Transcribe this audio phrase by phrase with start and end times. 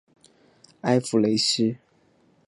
[0.81, 1.77] 埃夫雷西。